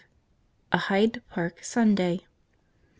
A 0.71 0.79
Hyde 0.79 1.21
Park 1.29 1.63
Sunday. 1.63 2.23